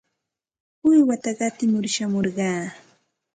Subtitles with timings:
[0.87, 2.63] Uywata qatimur shamurqaa.